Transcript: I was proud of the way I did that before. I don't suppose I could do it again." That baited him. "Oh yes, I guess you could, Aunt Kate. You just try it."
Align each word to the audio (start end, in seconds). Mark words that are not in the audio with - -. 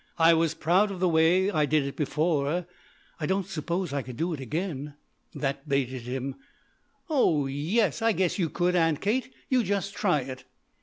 I 0.17 0.33
was 0.33 0.55
proud 0.55 0.89
of 0.89 0.99
the 0.99 1.07
way 1.07 1.51
I 1.51 1.67
did 1.67 1.85
that 1.85 1.95
before. 1.95 2.65
I 3.19 3.25
don't 3.27 3.45
suppose 3.45 3.93
I 3.93 4.01
could 4.01 4.17
do 4.17 4.33
it 4.33 4.39
again." 4.39 4.95
That 5.35 5.69
baited 5.69 6.01
him. 6.01 6.37
"Oh 7.07 7.45
yes, 7.45 8.01
I 8.01 8.11
guess 8.11 8.39
you 8.39 8.49
could, 8.49 8.75
Aunt 8.75 8.99
Kate. 8.99 9.31
You 9.47 9.61
just 9.63 9.93
try 9.93 10.21
it." 10.21 10.45